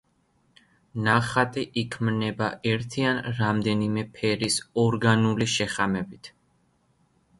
ნახატი 1.07 1.65
იქმნება 1.81 2.47
ერთი 2.71 3.05
ან 3.09 3.21
რამდენიმე 3.41 4.07
ფერის 4.19 4.59
ორგანული 4.85 5.49
შეხამებით. 5.57 6.33